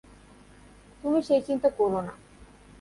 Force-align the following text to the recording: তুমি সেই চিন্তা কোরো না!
তুমি 1.03 1.19
সেই 1.27 1.41
চিন্তা 1.47 1.69
কোরো 1.77 1.99
না! 2.01 2.13